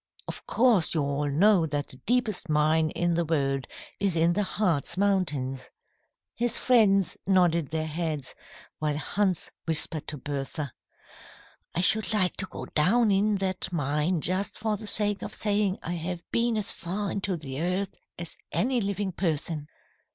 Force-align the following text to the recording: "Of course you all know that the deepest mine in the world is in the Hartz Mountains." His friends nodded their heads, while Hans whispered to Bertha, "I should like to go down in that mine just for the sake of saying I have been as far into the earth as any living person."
"Of 0.27 0.47
course 0.47 0.95
you 0.95 1.03
all 1.03 1.29
know 1.29 1.67
that 1.67 1.89
the 1.89 1.97
deepest 2.07 2.49
mine 2.49 2.89
in 2.89 3.13
the 3.13 3.23
world 3.23 3.67
is 3.99 4.15
in 4.17 4.33
the 4.33 4.41
Hartz 4.41 4.97
Mountains." 4.97 5.69
His 6.33 6.57
friends 6.57 7.17
nodded 7.27 7.69
their 7.69 7.85
heads, 7.85 8.33
while 8.79 8.97
Hans 8.97 9.51
whispered 9.65 10.07
to 10.07 10.17
Bertha, 10.17 10.73
"I 11.75 11.81
should 11.81 12.15
like 12.15 12.35
to 12.37 12.47
go 12.47 12.65
down 12.65 13.11
in 13.11 13.35
that 13.35 13.71
mine 13.71 14.21
just 14.21 14.57
for 14.57 14.75
the 14.75 14.87
sake 14.87 15.21
of 15.21 15.35
saying 15.35 15.77
I 15.83 15.93
have 15.93 16.23
been 16.31 16.57
as 16.57 16.71
far 16.71 17.11
into 17.11 17.37
the 17.37 17.61
earth 17.61 17.93
as 18.17 18.35
any 18.51 18.81
living 18.81 19.11
person." 19.11 19.67